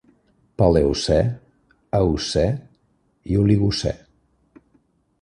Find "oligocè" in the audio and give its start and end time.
3.45-3.97